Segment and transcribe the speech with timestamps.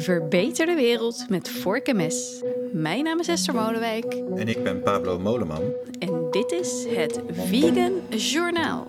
[0.00, 2.42] Verbeter de wereld met vork en mes.
[2.72, 5.62] Mijn naam is Esther Molenwijk En ik ben Pablo Moleman.
[5.98, 8.86] en dit is het Vegan Journaal.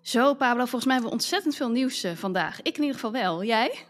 [0.00, 2.62] Zo, Pablo, volgens mij hebben we ontzettend veel nieuws eh, vandaag.
[2.62, 3.44] Ik in ieder geval wel.
[3.44, 3.86] Jij?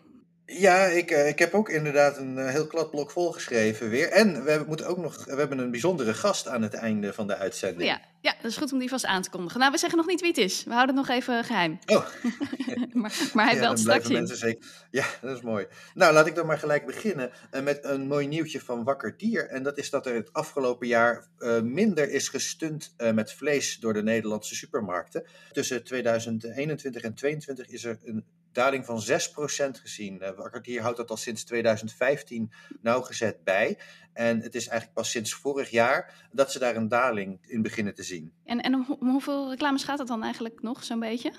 [0.46, 4.08] Ja, ik, eh, ik heb ook inderdaad een eh, heel kladblok volgeschreven weer.
[4.08, 7.36] En we moeten ook nog, we hebben een bijzondere gast aan het einde van de
[7.36, 7.90] uitzending.
[7.90, 9.60] Ja, ja, dat is goed om die vast aan te kondigen.
[9.60, 10.64] Nou, we zeggen nog niet wie het is.
[10.64, 11.78] We houden het nog even geheim.
[11.86, 12.06] Oh,
[12.92, 14.26] maar, maar hij ja, belt straks in.
[14.26, 14.66] zeker.
[14.90, 15.66] Ja, dat is mooi.
[15.94, 19.48] Nou, laat ik dan maar gelijk beginnen eh, met een mooi nieuwtje van Wakker Dier.
[19.48, 21.26] En dat is dat er het afgelopen jaar
[21.62, 25.24] minder is gestund met vlees door de Nederlandse supermarkten.
[25.52, 28.24] Tussen 2021 en 2022 is er een
[28.54, 30.20] daling van 6% gezien.
[30.20, 33.78] Eh, Wakker Dier houdt dat al sinds 2015 nauwgezet bij.
[34.12, 37.94] En het is eigenlijk pas sinds vorig jaar dat ze daar een daling in beginnen
[37.94, 38.32] te zien.
[38.44, 41.32] En, en om hoeveel reclames gaat het dan eigenlijk nog, zo'n beetje?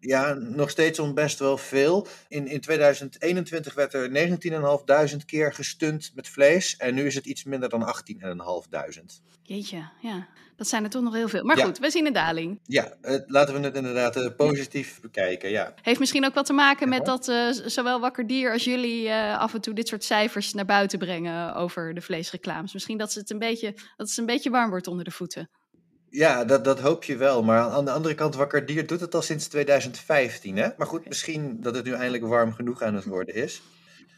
[0.00, 2.06] Ja, nog steeds om best wel veel.
[2.28, 6.76] In, in 2021 werd er 19.500 keer gestund met vlees.
[6.76, 7.94] En nu is het iets minder dan
[8.98, 9.04] 18.500.
[9.42, 10.26] Jeetje, ja.
[10.56, 11.44] Dat zijn er toch nog heel veel.
[11.44, 11.64] Maar Ja.
[11.64, 12.60] goed, we zien een daling.
[12.64, 15.50] Ja, eh, laten we het inderdaad eh, positief bekijken.
[15.50, 15.74] Ja.
[15.82, 17.04] Heeft misschien ook wat te maken met Ja.
[17.04, 20.98] dat eh, zowel Wakker Dier als jullie af en toe dit soort cijfers naar buiten
[20.98, 22.72] brengen over de vleesreclames.
[22.72, 25.50] Misschien dat, ze het een beetje, dat het een beetje warm wordt onder de voeten.
[26.16, 27.42] Ja, dat, dat hoop je wel.
[27.42, 30.56] Maar aan de andere kant, Wakker Dier doet het al sinds 2015.
[30.56, 30.68] Hè?
[30.76, 33.62] Maar goed, misschien dat het nu eindelijk warm genoeg aan het worden is.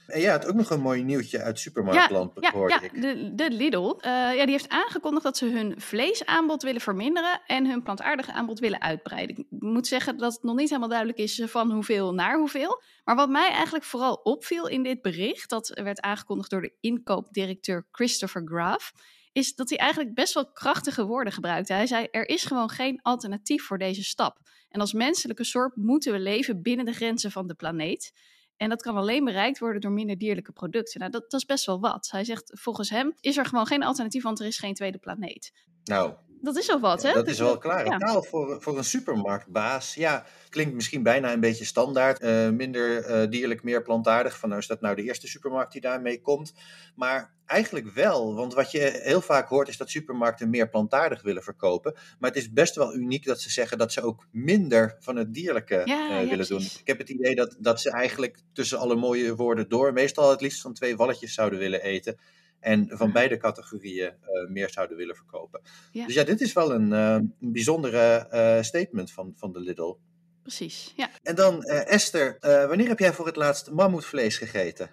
[0.07, 3.03] En ja, het ook nog een mooi nieuwtje uit supermarktland, ja, hoorde ja ik.
[3.03, 7.67] de, de Lidl eh, ja, die heeft aangekondigd dat ze hun vleesaanbod willen verminderen en
[7.67, 9.37] hun plantaardige aanbod willen uitbreiden.
[9.37, 12.83] Ik moet zeggen dat het nog niet helemaal duidelijk is van hoeveel naar hoeveel.
[13.05, 17.87] Maar wat mij eigenlijk vooral opviel in dit bericht, dat werd aangekondigd door de inkoopdirecteur
[17.91, 18.93] Christopher Graaf,
[19.33, 21.73] is dat hij eigenlijk best wel krachtige woorden gebruikte.
[21.73, 24.39] Hij zei: Er is gewoon geen alternatief voor deze stap.
[24.69, 28.13] En als menselijke soort moeten we leven binnen de grenzen van de planeet.
[28.57, 31.01] En dat kan alleen bereikt worden door minder dierlijke producten.
[31.01, 32.09] Nou, dat, dat is best wel wat.
[32.11, 35.53] Hij zegt, volgens hem is er gewoon geen alternatief, want er is geen tweede planeet.
[35.85, 37.13] Nou, Dat is wel wat, hè?
[37.13, 37.99] dat is wel klare ja.
[37.99, 39.95] taal voor, voor een supermarktbaas.
[39.95, 42.19] Ja, klinkt misschien bijna een beetje standaard.
[42.19, 44.39] eh, minder eh, dierlijk, meer plantaardig.
[44.39, 46.53] Van nou is dat nou de eerste supermarkt die daarmee komt.
[46.95, 48.35] Maar eigenlijk wel.
[48.35, 51.95] Want wat je heel vaak hoort is dat supermarkten meer plantaardig willen verkopen.
[52.19, 55.35] Maar het is best wel uniek dat ze zeggen dat ze ook minder van het
[55.35, 56.61] dierlijke Ja, eh, willen doen.
[56.61, 60.41] Ik heb het idee dat, dat ze eigenlijk tussen alle mooie woorden door meestal het
[60.41, 62.19] liefst van twee walletjes zouden willen eten.
[62.61, 63.13] En van Ah.
[63.13, 65.61] beide categorieën eh, meer zouden willen verkopen.
[65.93, 66.07] Ja.
[66.07, 69.95] Dus ja, dit is wel een, eh, een bijzondere eh, statement van, van de Lidl.
[70.43, 71.11] Precies, ja.
[71.23, 74.91] En dan, eh, Esther, wanneer heb jij voor het laatst mammoetvlees gegeten?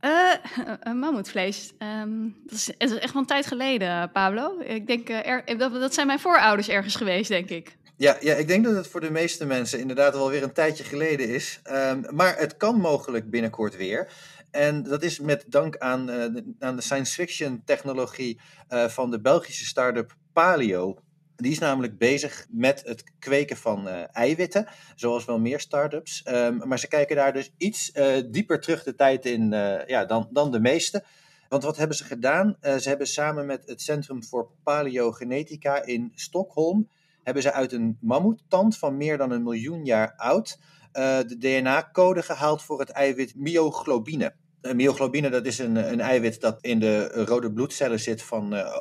[0.94, 1.72] Mammoetvlees.
[1.78, 4.58] Ehm, dat, is, is echt wel een tijd geleden, Pablo.
[4.60, 7.76] Ik denk, er, dat, dat zijn mijn voorouders ergens geweest, denk ik.
[7.96, 10.84] Ja, ja, ik denk dat het voor de meeste mensen inderdaad wel weer een tijdje
[10.84, 11.60] geleden is.
[11.62, 14.12] Ehm, maar het kan mogelijk binnenkort weer.
[14.50, 19.10] En dat is met dank aan, eh, de, aan de science fiction technologie eh, van
[19.10, 20.98] de Belgische start-up Paleo.
[21.36, 26.22] Die is namelijk bezig met het kweken van eh, eiwitten, zoals wel meer start-ups.
[26.22, 27.92] Ehm, maar ze kijken daar dus iets
[28.30, 29.50] dieper terug de tijd in
[29.86, 31.04] ja, dan, dan de meeste.
[31.48, 32.56] Want wat hebben ze gedaan?
[32.60, 36.88] Ze hebben samen met het Centrum voor Paleogenetica in Stockholm
[37.22, 40.58] hebben ze uit een mammoettand van meer dan een miljoen jaar oud
[40.92, 44.34] de DNA-code gehaald voor het eiwit myoglobine.
[44.62, 48.76] Myoglobine dat is een, een eiwit dat in de rode bloedcellen zit van, eh,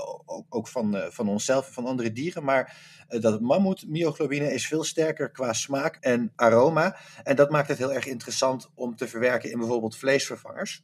[0.50, 2.44] ook, van, eh, van onszelf en van andere dieren.
[2.44, 6.98] Maar eh, dat mammoet myoglobine is veel sterker qua smaak en aroma.
[7.24, 10.82] En dat maakt het heel erg interessant om te verwerken in bijvoorbeeld vleesvervangers.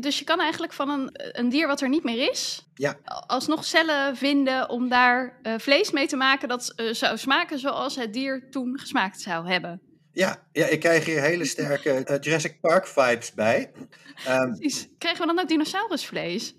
[0.00, 2.96] Dus je kan eigenlijk van een, een dier wat er niet meer is, Ja.
[3.26, 8.50] alsnog cellen vinden om daar vlees mee te maken dat zou smaken zoals het dier
[8.50, 9.80] toen gesmaakt zou hebben.
[10.14, 13.70] Ja, ja, ik krijg hier hele sterke eh, Jurassic Park vibes bij.
[14.26, 14.88] Ehm, Precies.
[14.98, 16.54] Krijgen we dan ook dinosaurusvlees?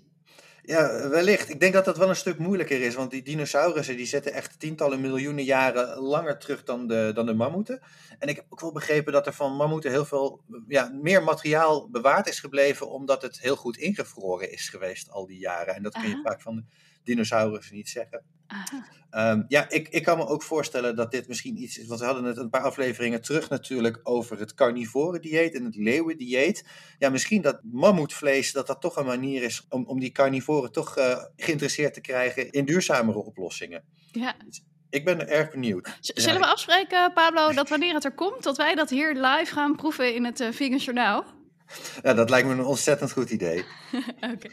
[0.62, 1.48] Ja, wellicht.
[1.48, 4.60] Ik denk dat dat wel een stuk moeilijker is, want die dinosaurussen die zitten echt
[4.60, 7.80] tientallen miljoenen jaren langer terug dan de, dan de mammoeten.
[8.18, 11.90] En ik heb ook wel begrepen dat er van mammoeten heel veel ja, meer materiaal
[11.90, 15.74] bewaard is gebleven, omdat het heel goed ingevroren is geweest al die jaren.
[15.74, 16.22] En dat kun je Aha.
[16.22, 16.64] vaak van de
[17.06, 18.22] dinosaurussen niet zeggen.
[19.10, 21.86] Ehm, ja, ik, ik kan me ook voorstellen dat dit misschien iets is.
[21.86, 25.76] Want we hadden het een paar afleveringen terug natuurlijk over het carnivore dieet en het
[25.76, 26.64] leeuwendieet.
[26.98, 30.96] Ja, misschien dat mammoetvlees, dat dat toch een manier is om, om die carnivoren toch
[30.96, 33.84] eh, geïnteresseerd te krijgen in duurzamere oplossingen.
[34.12, 34.34] Ja.
[34.90, 35.96] Ik ben erg benieuwd.
[36.00, 39.52] Z- Zullen we afspreken, Pablo, dat wanneer het er komt, dat wij dat hier live
[39.52, 41.24] gaan proeven in het eh Vegan Journaal?
[42.02, 43.64] Ja, dat lijkt me een ontzettend goed idee.
[44.34, 44.48] Oké.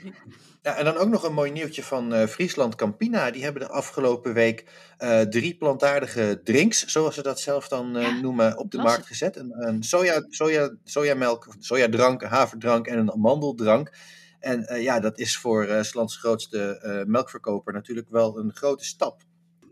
[0.62, 3.32] Ja, en dan ook nog een mooi nieuwtje van uh, Friesland Campina.
[3.32, 4.66] Die hebben de afgelopen week
[5.00, 9.06] uh, drie plantaardige drinks, zoals ze dat zelf dan uh, ja, noemen, op de markt
[9.06, 9.36] gezet.
[9.36, 13.92] Een, een soja, soja, sojamelk, sojadrank, haverdrank en een amandeldrank.
[14.40, 19.22] En ja, dat is voor uh, Slands grootste melkverkoper natuurlijk wel een grote stap.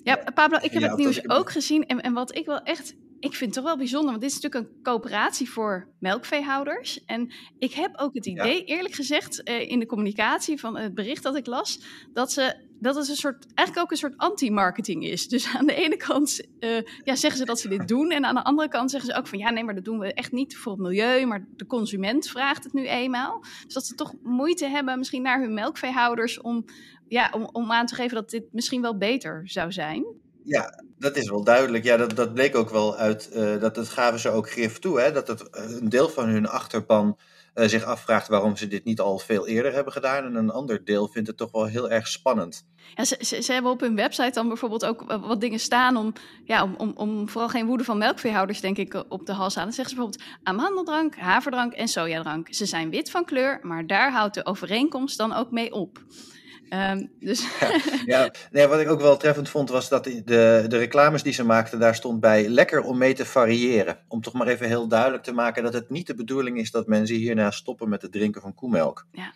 [0.03, 1.85] Ja, Pablo, ik heb ja, het nieuws ook gezien.
[1.85, 4.39] En, en wat ik wel echt ik vind het toch wel bijzonder, want dit is
[4.39, 7.05] natuurlijk een coöperatie voor melkveehouders.
[7.05, 11.23] En ik heb ook het idee, eerlijk gezegd, uh, in de communicatie van het bericht
[11.23, 11.81] dat ik las,
[12.13, 15.27] dat, ze, dat het een soort, eigenlijk ook een soort anti-marketing is.
[15.27, 18.35] Dus aan de ene kant uh, ja, zeggen ze dat ze dit doen, en aan
[18.35, 20.57] de andere kant zeggen ze ook van ja, nee, maar dat doen we echt niet
[20.57, 23.43] voor het milieu, maar de consument vraagt het nu eenmaal.
[23.63, 26.65] Dus dat ze toch moeite hebben, misschien naar hun melkveehouders, om,
[27.07, 30.05] ja, om, om aan te geven dat dit misschien wel beter zou zijn.
[30.43, 31.83] Ja, dat is wel duidelijk.
[31.83, 34.99] Ja, dat, dat bleek ook wel uit, uh, dat, dat gaven ze ook grif toe,
[34.99, 35.11] hè?
[35.11, 37.17] dat het, eh, een deel van hun achterban
[37.55, 40.25] uh, zich afvraagt waarom ze dit niet al veel eerder hebben gedaan.
[40.25, 42.65] En een ander deel vindt het toch wel heel erg spannend.
[42.95, 46.13] Ja, ze, ze, ze hebben op hun website dan bijvoorbeeld ook wat dingen staan om,
[46.43, 49.63] ja, om, om, om vooral geen woede van melkveehouders, denk ik, op de hals aan.
[49.63, 52.53] Dan zeggen ze bijvoorbeeld amandeldrank, haverdrank en sojadrank.
[52.53, 55.99] Ze zijn wit van kleur, maar daar houdt de overeenkomst dan ook mee op.
[56.73, 57.41] Um, dus...
[57.59, 57.71] ja,
[58.05, 60.23] ja, nee, wat ik ook wel treffend vond was dat de,
[60.67, 63.99] de reclames die ze maakten, daar stond bij lekker om mee te variëren.
[64.07, 66.87] Om toch maar even heel duidelijk te maken dat het niet de bedoeling is dat
[66.87, 69.05] mensen hierna stoppen met het drinken van koemelk.
[69.11, 69.33] Ja.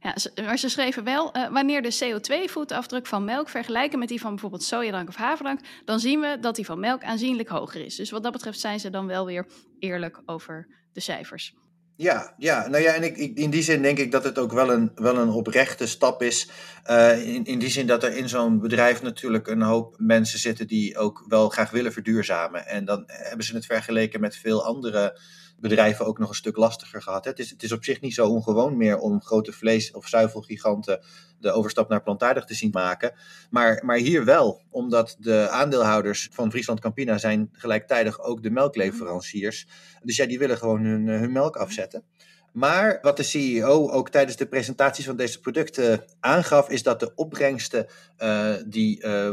[0.00, 0.14] Ja,
[0.44, 4.62] maar ze schreven wel, uh, wanneer de CO2-voetafdruk van melk vergelijken met die van bijvoorbeeld
[4.62, 7.96] sojadrank of haverdrank, dan zien we dat die van melk aanzienlijk hoger is.
[7.96, 9.46] Dus wat dat betreft zijn ze dan wel weer
[9.78, 11.54] eerlijk over de cijfers.
[11.96, 14.72] Ja, ja, nou ja, en ik, in die zin denk ik dat het ook wel
[14.72, 16.48] een, wel een oprechte stap is.
[16.90, 20.66] Uh, in, in die zin dat er in zo'n bedrijf natuurlijk een hoop mensen zitten
[20.66, 22.66] die ook wel graag willen verduurzamen.
[22.66, 25.18] En dan hebben ze het vergeleken met veel andere
[25.62, 27.24] bedrijven ook nog een stuk lastiger gehad.
[27.24, 31.00] Het is, het is op zich niet zo ongewoon meer om grote vlees- of zuivelgiganten
[31.40, 33.12] de overstap naar plantaardig te zien maken.
[33.50, 39.66] Maar, maar hier wel, omdat de aandeelhouders van Friesland Campina zijn gelijktijdig ook de melkleveranciers.
[40.02, 42.04] Dus ja, die willen gewoon hun, hun melk afzetten.
[42.52, 47.12] Maar wat de CEO ook tijdens de presentaties van deze producten aangaf, is dat de
[47.14, 47.86] opbrengsten
[48.18, 49.32] uh, die uh,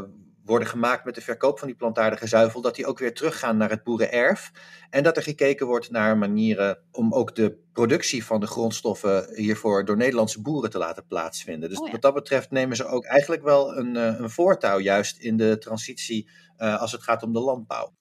[0.49, 3.69] worden gemaakt met de verkoop van die plantaardige zuivel, dat die ook weer teruggaan naar
[3.69, 4.51] het boerenerf.
[4.89, 9.85] En dat er gekeken wordt naar manieren om ook de productie van de grondstoffen hiervoor
[9.85, 11.69] door Nederlandse boeren te laten plaatsvinden.
[11.69, 15.17] Dus oh wat dat betreft nemen ze ook eigenlijk wel een, eh, een voortouw juist
[15.17, 17.97] in de transitie uh, als het gaat om de landbouw.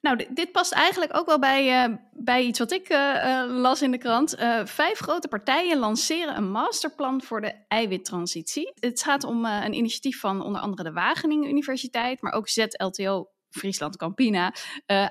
[0.00, 3.90] Nou, dit, past eigenlijk ook wel bij, uh, bij iets wat ik uh, las in
[3.90, 4.34] de krant.
[4.64, 8.72] Vijf grote partijen lanceren een masterplan voor de eiwittransitie.
[8.74, 13.96] Het gaat om een initiatief van onder andere de Wageningen Universiteit, maar ook ZLTO Friesland
[13.96, 14.54] Campina,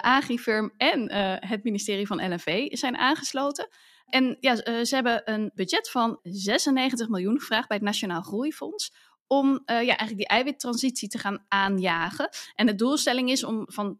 [0.01, 1.13] Agrifirm en
[1.47, 3.67] het ministerie van LNV zijn aangesloten.
[4.05, 4.55] En ja,
[4.85, 8.93] ze hebben een budget van 96 miljoen gevraagd bij het Nationaal Groeifonds
[9.31, 12.29] om uh, ja, eigenlijk die eiwittransitie te gaan aanjagen.
[12.55, 13.99] En de doelstelling is om van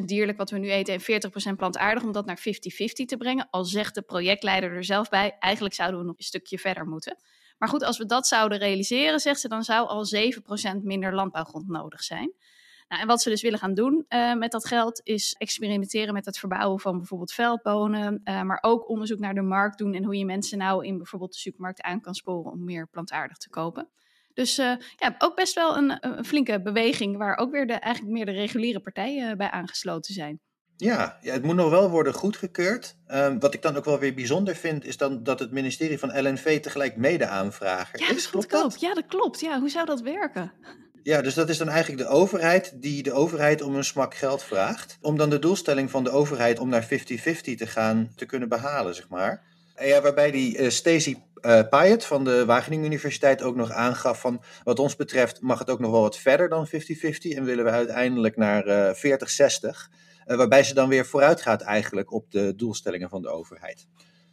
[0.00, 2.42] 60% dierlijk wat we nu eten en 40% plantaardig, om dat naar 50-50
[3.06, 3.48] te brengen.
[3.50, 7.16] Al zegt de projectleider er zelf bij, eigenlijk zouden we nog een stukje verder moeten.
[7.58, 10.06] Maar goed, als we dat zouden realiseren, zegt ze, dan zou al
[10.76, 12.32] 7% minder landbouwgrond nodig zijn.
[12.88, 16.24] Nou, en wat ze dus willen gaan doen uh, met dat geld is experimenteren met
[16.24, 20.16] het verbouwen van bijvoorbeeld veldbonen, uh, maar ook onderzoek naar de markt doen en hoe
[20.16, 23.88] je mensen nou in bijvoorbeeld de supermarkt aan kan sporen om meer plantaardig te kopen.
[24.40, 28.14] Dus uh, ja, ook best wel een, een, flinke beweging waar ook weer de, eigenlijk
[28.14, 30.40] meer de reguliere partijen bij aangesloten zijn.
[30.76, 32.96] Ja, ja, het moet nog wel worden goedgekeurd.
[33.08, 36.28] Um, wat ik dan ook wel weer bijzonder vind, is dan dat het ministerie van
[36.28, 38.30] LNV tegelijk mede-aanvrager ja, is.
[38.30, 38.80] Klopt dat?
[38.80, 39.40] Ja, dat klopt.
[39.40, 40.52] Ja, hoe zou dat werken?
[41.02, 44.42] Ja, dus dat is dan eigenlijk de overheid die de overheid om een smak geld
[44.42, 44.98] vraagt.
[45.00, 48.94] Om dan de doelstelling van de overheid om naar 50-50 te gaan te kunnen behalen,
[48.94, 49.48] zeg maar.
[49.74, 54.20] En ja, waarbij die uh, Stacey uh, Payet van de Wageningen Universiteit ook nog aangaf
[54.20, 56.70] van wat ons betreft mag het ook nog wel wat verder dan 50-50
[57.36, 58.98] en willen we uiteindelijk naar uh, 40-60.
[60.26, 63.86] Uh, waarbij ze dan weer vooruit gaat eigenlijk op de doelstellingen van de overheid.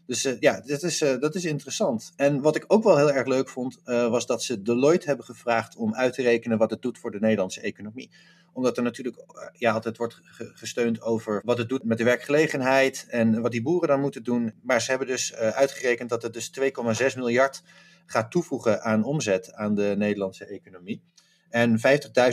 [0.08, 2.14] Dus uh, ja, dat is, uh, dat is interessant.
[2.16, 5.26] En wat ik ook wel heel erg leuk vond, uh, was dat ze Deloitte hebben
[5.26, 8.10] gevraagd om uit te rekenen wat het doet voor de Nederlandse economie.
[8.54, 9.24] Omdat er natuurlijk
[9.54, 13.88] ja, altijd wordt gesteund over wat het doet met de werkgelegenheid en wat die boeren
[13.88, 14.54] dan moeten doen.
[14.62, 17.64] Maar ze hebben dus uitgerekend dat het dus 2,6 miljard
[18.06, 21.02] gaat toevoegen aan omzet aan de Nederlandse economie.
[21.50, 21.80] En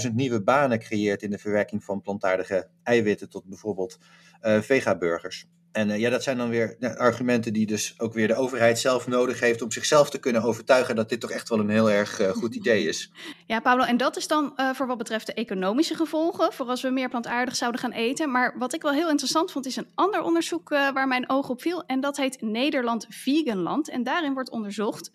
[0.07, 3.99] 50.000 nieuwe banen creëert in de verwerking van plantaardige eiwitten tot bijvoorbeeld
[4.41, 5.47] vegaburgers.
[5.75, 9.07] En uh, ja, dat zijn dan weer argumenten die dus ook weer de overheid zelf
[9.07, 12.21] nodig heeft om zichzelf te kunnen overtuigen dat dit toch echt wel een heel erg
[12.21, 13.11] uh, goed idee is.
[13.47, 16.83] Ja, Pablo, en dat is dan uh, voor wat betreft de economische gevolgen, voor als
[16.83, 18.31] we meer plantaardig zouden gaan eten.
[18.31, 21.61] Maar wat ik wel heel interessant vond, is een ander onderzoek waar mijn oog op
[21.61, 21.85] viel.
[21.87, 23.91] En dat heet Nederland Veganland.
[23.91, 25.11] En daarin wordt onderzocht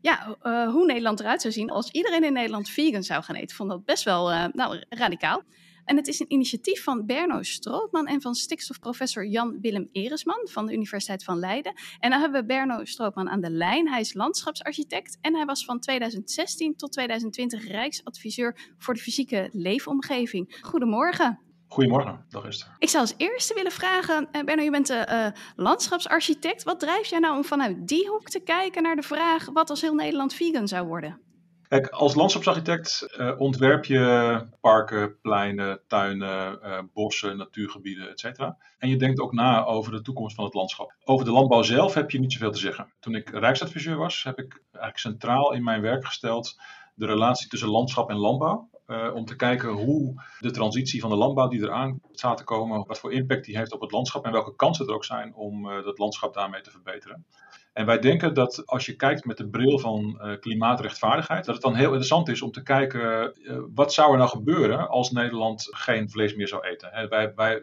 [0.00, 0.36] ja,
[0.70, 3.48] hoe Nederland eruit zou zien als iedereen in Nederland vegan zou gaan eten.
[3.48, 5.42] Ik vond dat best wel nou, radicaal.
[5.84, 10.72] En het is een initiatief van Berno Strootman en van stikstofprofessor Jan-Willem Eresman van de
[10.72, 11.74] Universiteit van Leiden.
[11.98, 13.88] En dan hebben we Berno Strootman aan de lijn.
[13.88, 20.58] Hij is landschapsarchitect en hij was van 2016 tot 2020 Rijksadviseur voor de fysieke leefomgeving.
[20.60, 21.38] Goedemorgen.
[21.68, 22.74] Goedemorgen, dag Esther.
[22.78, 25.26] Ik zou als eerste willen vragen, uh, Berno, je bent uh,
[25.56, 26.62] landschapsarchitect.
[26.62, 29.80] Wat drijft jij nou om vanuit die hoek te kijken naar de vraag wat als
[29.80, 31.20] heel Nederland vegan zou worden?
[31.68, 38.40] Kijk, als landschapsarchitect uh, ontwerp je parken, pleinen, tuinen, uh, bossen, natuurgebieden, etc.
[38.78, 40.94] En je denkt ook na over de toekomst van het landschap.
[41.04, 42.92] Over de landbouw zelf heb je niet zoveel te zeggen.
[43.00, 46.60] Toen ik Rijksadviseur was, heb ik eigenlijk centraal in mijn werk gesteld
[46.94, 48.68] de relatie tussen landschap en landbouw.
[48.86, 52.86] Uh, om te kijken hoe de transitie van de landbouw die eraan staat te komen,
[52.86, 55.62] wat voor impact die heeft op het landschap en welke kansen er ook zijn om
[55.62, 57.24] dat landschap daarmee te verbeteren.
[57.74, 61.64] En wij denken dat als je kijkt met de bril van uh, klimaatrechtvaardigheid, dat het
[61.64, 63.34] dan heel interessant is om te kijken
[63.74, 66.88] wat zou er nou gebeuren als Nederland geen vlees meer zou eten.
[66.92, 67.62] Hè, wij, wij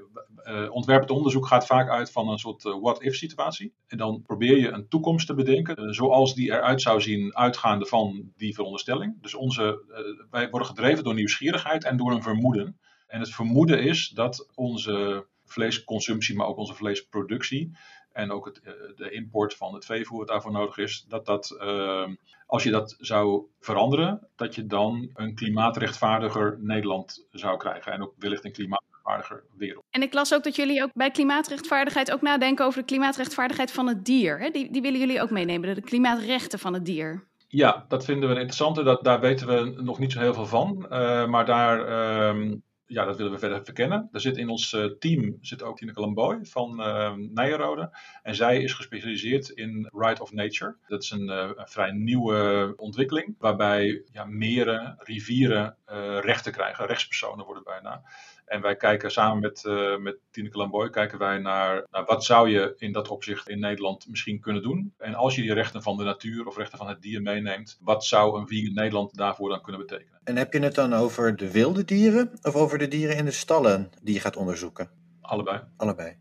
[0.69, 3.73] ontwerpend onderzoek gaat vaak uit van een soort what-if situatie.
[3.87, 8.31] En dan probeer je een toekomst te bedenken zoals die eruit zou zien uitgaande van
[8.35, 9.21] die veronderstelling.
[9.21, 9.83] Dus onze,
[10.29, 12.79] wij worden gedreven door nieuwsgierigheid en door een vermoeden.
[13.07, 17.77] En het vermoeden is dat onze vleesconsumptie, maar ook onze vleesproductie
[18.13, 18.61] en ook het,
[18.95, 22.07] de import van het veevoer wat daarvoor nodig is, dat dat, uh,
[22.45, 28.13] als je dat zou veranderen, dat je dan een klimaatrechtvaardiger Nederland zou krijgen en ook
[28.17, 29.83] wellicht een klimaatrechtvaardiger wereld.
[29.89, 33.87] En ik las ook dat jullie ook bij klimaatrechtvaardigheid ook nadenken over de klimaatrechtvaardigheid van
[33.87, 34.39] het dier.
[34.39, 34.49] Hè?
[34.49, 37.29] Die, die willen jullie ook meenemen, de klimaatrechten van het dier.
[37.47, 38.75] Ja, dat vinden we interessant.
[38.75, 40.85] Dat, daar weten we nog niet zo heel veel van.
[40.91, 41.89] Uh, maar daar,
[42.35, 42.53] uh,
[42.91, 44.09] ja, dat willen we verder verkennen.
[44.11, 47.97] Er zit in ons uh, team zit ook Tineke Lamboy van uh, Nijenrode.
[48.23, 50.75] En zij is gespecialiseerd in Right of Nature.
[50.87, 53.35] Dat is een, uh, een vrij nieuwe ontwikkeling.
[53.39, 55.75] Waarbij ja, meren, rivieren
[56.21, 56.85] rechten krijgen.
[56.85, 58.03] Rechtspersonen worden bijna.
[58.51, 62.49] En wij kijken samen met, uh, met Tineke Lamboy kijken wij naar, naar wat zou
[62.49, 64.93] je in dat opzicht in Nederland misschien kunnen doen.
[64.97, 68.05] En als je die rechten van de natuur of rechten van het dier meeneemt, wat
[68.05, 70.19] zou een vegan Nederland daarvoor dan kunnen betekenen?
[70.23, 73.31] En heb je het dan over de wilde dieren of over de dieren in de
[73.31, 74.89] stallen die je gaat onderzoeken?
[75.21, 75.61] Allebei.
[75.77, 76.17] Allebei.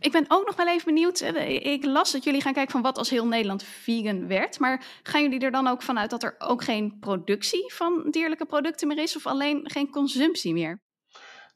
[0.00, 1.20] Ik ben ook nog wel even benieuwd.
[1.46, 4.58] Ik las dat jullie gaan kijken van wat als heel Nederland vegan werd.
[4.58, 8.88] Maar gaan jullie er dan ook vanuit dat er ook geen productie van dierlijke producten
[8.88, 10.84] meer is of alleen geen consumptie meer?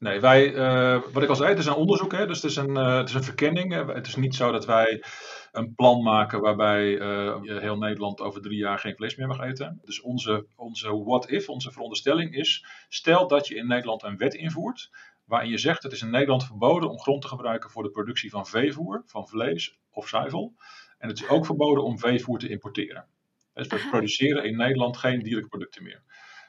[0.01, 2.57] Nee, wij, uh, wat ik al zei, het is een onderzoek, hè, dus het is
[2.57, 3.93] een, uh, het is een verkenning.
[3.93, 5.03] Het is niet zo dat wij
[5.51, 9.81] een plan maken waarbij uh, heel Nederland over drie jaar geen vlees meer mag eten.
[9.85, 14.89] Dus onze, onze what-if, onze veronderstelling is, stel dat je in Nederland een wet invoert
[15.25, 18.29] waarin je zegt het is in Nederland verboden om grond te gebruiken voor de productie
[18.29, 20.53] van veevoer, van vlees of zuivel.
[20.97, 23.05] En het is ook verboden om veevoer te importeren.
[23.53, 26.01] Dus we produceren in Nederland geen dierlijke producten meer.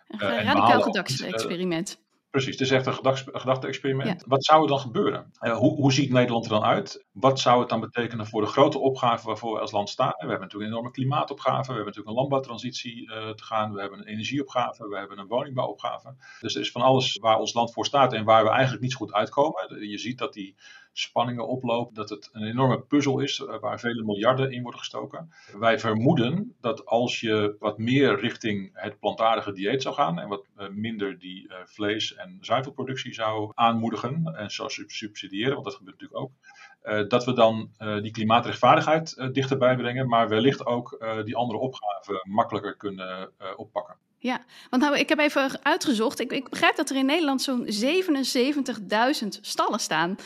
[0.06, 2.01] Een radicaal gedachte-experiment.
[2.32, 4.20] Precies, het is echt een gedachte-experiment.
[4.20, 4.26] Ja.
[4.26, 5.32] Wat zou er dan gebeuren?
[5.40, 7.04] Uh, hoe, hoe, ziet Nederland er dan uit?
[7.12, 10.08] Wat zou het dan betekenen voor de grote opgaven waarvoor we als land staan?
[10.08, 13.80] We hebben natuurlijk een enorme klimaatopgave, we hebben natuurlijk een landbouwtransitie uh, te gaan, we
[13.80, 16.14] hebben een energieopgave, we hebben een woningbouwopgave.
[16.40, 18.92] Dus er is van alles waar ons land voor staat en waar we eigenlijk niet
[18.92, 19.88] zo goed uitkomen.
[19.88, 20.56] Je ziet dat die
[20.92, 25.32] spanningen oplopen, dat het een enorme puzzel is uh, waar vele miljarden in worden gestoken.
[25.58, 30.46] Wij vermoeden dat als je wat meer richting het plantaardige dieet zou gaan en wat
[30.70, 37.08] minder die vlees- en zuivelproductie zou aanmoedigen en zou subsidiëren, want dat gebeurt natuurlijk ook.
[37.08, 37.70] Dat we dan
[38.02, 43.96] die klimaatrechtvaardigheid dichterbij brengen, maar wellicht ook die andere opgaven makkelijker kunnen oppakken.
[44.22, 46.20] Ja, want nou, ik heb even uitgezocht.
[46.20, 50.16] Ik, ik begrijp dat er in Nederland zo'n 77.000 stallen staan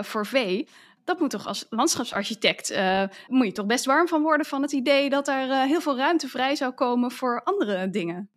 [0.00, 0.68] voor vee.
[1.04, 2.78] Dat moet toch als landschapsarchitect,
[3.28, 6.28] moet je toch best warm van worden van het idee dat er heel veel ruimte
[6.28, 8.30] vrij zou komen voor andere dingen.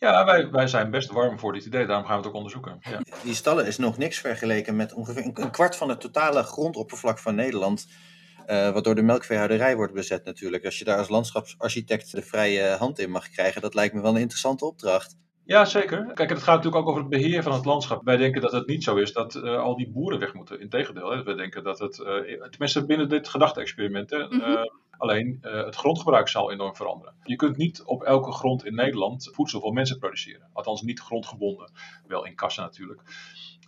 [0.00, 2.78] Ja, wij, wij zijn best warm voor dit idee, daarom gaan we het ook onderzoeken.
[2.80, 3.00] Ja.
[3.22, 7.34] Die stallen is nog niks vergeleken met ongeveer een, kwart van het totale grondoppervlak van
[7.34, 7.86] Nederland.
[8.50, 10.64] Uh, wat door de melkveehouderij wordt bezet natuurlijk.
[10.64, 14.14] Als je daar als landschapsarchitect de vrije hand in mag krijgen, dat lijkt me wel
[14.14, 15.16] een interessante opdracht.
[15.44, 16.10] Ja, zeker.
[16.14, 18.04] Kijk, het gaat natuurlijk ook over het beheer van het landschap.
[18.04, 20.60] Wij denken dat het niet zo is dat uh, al die boeren weg moeten.
[20.60, 24.78] Integendeel, wij denken dat het, uh, tenminste binnen dit gedachte-experiment, mm -hmm.
[25.00, 27.14] Alleen uh, het grondgebruik zal enorm veranderen.
[27.22, 30.50] Je kunt niet op elke grond in Nederland voedsel voor mensen produceren.
[30.52, 31.72] Althans niet grondgebonden.
[32.06, 33.00] Wel in kassen natuurlijk.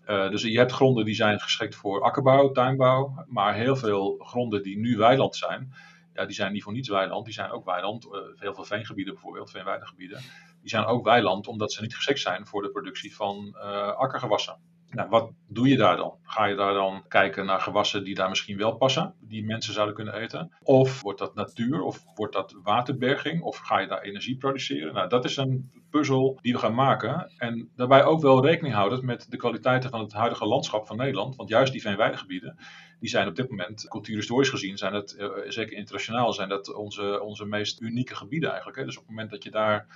[0.06, 3.24] Dus je hebt gronden die zijn geschikt voor akkerbouw, tuinbouw.
[3.26, 5.74] Maar heel veel gronden die nu weiland zijn,
[6.14, 7.24] ja, die zijn niet voor niets weiland.
[7.24, 8.08] Die zijn ook weiland.
[8.36, 10.20] heel veel veengebieden bijvoorbeeld, veenweidegebieden.
[10.60, 13.54] Die zijn ook weiland omdat ze niet geschikt zijn voor de productie van
[13.96, 14.56] akkergewassen.
[14.92, 16.14] Nou, wat doe je daar dan?
[16.22, 19.94] Ga je daar dan kijken naar gewassen die daar misschien wel passen, die mensen zouden
[19.94, 20.52] kunnen eten?
[20.62, 24.94] Of wordt dat natuur, of wordt dat waterberging, of ga je daar energie produceren?
[24.94, 27.32] Nou, dat is een puzzel die we gaan maken.
[27.36, 31.36] En daarbij ook wel rekening houden met de kwaliteiten van het huidige landschap van Nederland.
[31.36, 32.56] Want juist die veenweidegebieden,
[33.00, 37.20] die zijn op dit moment, cultuurhistorisch gezien, zijn het, eh, zeker internationaal, zijn dat onze,
[37.22, 38.84] onze meest unieke gebieden eigenlijk.
[38.84, 39.86] Dus op het moment dat je daar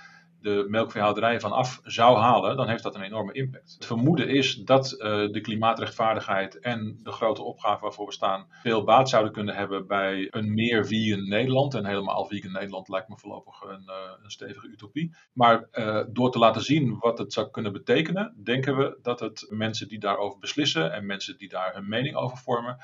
[0.47, 3.73] de melkveehouderij van af zou halen, dan heeft dat een enorme impact.
[3.73, 4.97] Het vermoeden is dat uh,
[5.31, 10.27] de klimaatrechtvaardigheid en de grote opgave waarvoor we staan veel baat zouden kunnen hebben bij
[10.29, 11.73] een meer vegan Nederland.
[11.73, 15.15] En helemaal vegan Nederland lijkt me voorlopig een, uh, een stevige utopie.
[15.33, 19.45] Maar uh, door te laten zien wat het zou kunnen betekenen, denken we dat het
[19.49, 22.77] mensen die daarover beslissen en mensen die daar hun mening over vormen,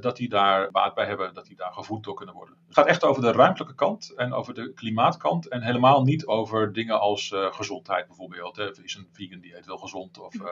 [0.00, 2.56] dat die daar baat bij hebben, dat die daar gevoed door kunnen worden.
[2.66, 6.72] Het gaat echt over de ruimtelijke kant en over de klimaatkant en helemaal niet over
[6.72, 8.56] dingen als uh, gezondheid bijvoorbeeld.
[8.56, 8.82] Hè.
[8.82, 10.18] Is een vegan dieet wel gezond?
[10.18, 10.42] Of, uh,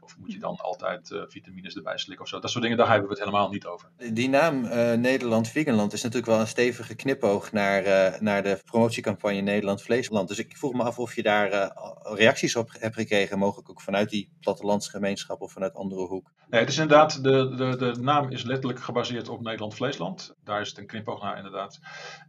[0.00, 2.38] of moet je dan altijd uh, vitamines erbij slikken of zo?
[2.38, 3.88] Dat soort dingen, daar hebben we het helemaal niet over.
[4.12, 4.60] Die naam
[5.00, 7.82] Nederland Veganland is natuurlijk wel een stevige knipoog naar,
[8.22, 10.28] naar de promotiecampagne Nederland Vleesland.
[10.28, 11.72] Dus ik vroeg me af of je daar
[12.02, 16.30] reacties op hebt gekregen, mogelijk ook vanuit die plattelandsgemeenschap of vanuit andere hoek.
[16.48, 20.34] Nee, het is inderdaad, de, de, de naam is letterlijk gebaseerd op Nederland Vleesland.
[20.44, 21.78] Daar is het een knipoog naar inderdaad.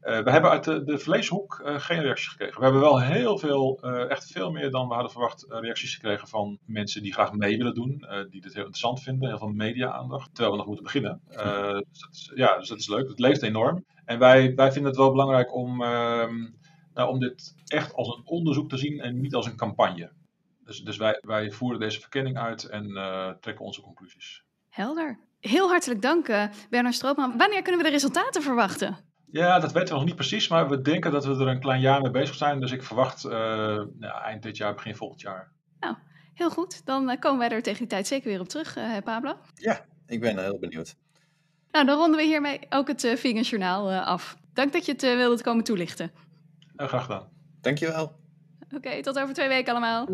[0.01, 2.57] we hebben uit de, de vleeshoek geen reacties gekregen.
[2.57, 6.27] We hebben wel heel veel, uh, echt veel meer dan we hadden verwacht, reacties gekregen
[6.27, 10.29] van mensen die graag mee willen doen, die dit heel interessant vinden, heel veel media-aandacht,
[10.29, 11.21] terwijl we nog moeten beginnen.
[11.89, 13.07] dus dat is, ja, dus dat is leuk.
[13.09, 13.85] Het leeft enorm.
[14.05, 16.49] En wij, wij vinden het wel belangrijk om, ehm,
[16.93, 20.11] nou, om dit echt als een onderzoek te zien en niet als een campagne.
[20.63, 22.87] Dus, dus wij, wij voeren deze verkenning uit en
[23.41, 24.43] trekken onze conclusies.
[24.69, 25.19] Helder.
[25.41, 26.27] Heel hartelijk dank,
[26.69, 27.37] Bernard Stroopman.
[27.37, 28.97] Wanneer kunnen we de resultaten verwachten?
[29.31, 31.81] Ja, dat weten we nog niet precies, maar we denken dat we er een klein
[31.81, 32.59] jaar mee bezig zijn.
[32.59, 33.31] Dus ik verwacht uh,
[33.99, 35.51] ja, eind dit jaar, begin volgend jaar.
[35.79, 35.95] Nou,
[36.33, 36.85] heel goed.
[36.85, 39.37] Dan uh, komen wij er tegen die tijd zeker weer op terug, uh, Pablo.
[39.53, 40.95] Ja, ik ben heel benieuwd.
[41.71, 44.37] Nou, dan ronden we hiermee ook het uh, Vingersjournaal af.
[44.53, 46.11] Dank dat je het wilde komen toelichten.
[46.75, 47.27] graag gedaan.
[47.61, 48.03] Dankjewel.
[48.65, 50.07] Oké, okay, tot over twee weken allemaal.